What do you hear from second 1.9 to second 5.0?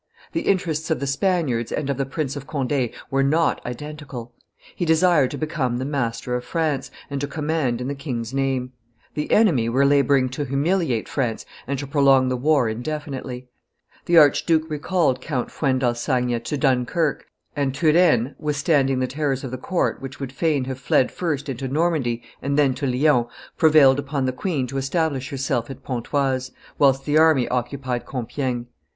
the Prince of Conde were not identical. He